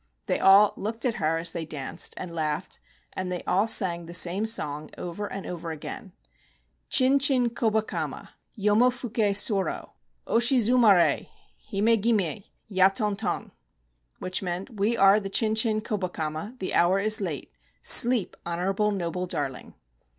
They 0.25 0.39
all 0.39 0.73
looked 0.77 1.05
at 1.05 1.17
her 1.21 1.37
as 1.37 1.51
they 1.51 1.63
danced, 1.63 2.15
and 2.17 2.33
laughed, 2.33 2.79
and 3.13 3.31
they 3.31 3.43
all 3.43 3.67
sang 3.67 4.07
the 4.07 4.15
same 4.15 4.47
song, 4.47 4.89
over 4.97 5.27
and 5.31 5.45
over 5.45 5.77
"Chin 5.77 6.13
chin 7.19 7.51
Kobakema, 7.51 8.29
Yomo 8.57 8.89
fyk6 8.89 9.35
soro, 9.35 9.91
Oslmsii/tnare, 10.25 11.27
Hime 11.69 12.01
gimi! 12.01 12.45
Ya 12.67 12.89
ton 12.89 13.15
ton!" 13.15 13.51
Which 14.17 14.41
meant: 14.41 14.71
"We 14.79 14.97
are 14.97 15.19
the 15.19 15.29
Chin 15.29 15.53
chin 15.53 15.81
Kobakama; 15.81 16.57
the 16.57 16.73
hour 16.73 16.97
is 16.97 17.21
late; 17.21 17.53
sleep, 17.83 18.35
honorable 18.43 18.89
noble 18.89 19.27
darling!" 19.27 19.75